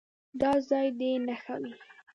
[0.41, 1.73] دا ځای دې نښه وي.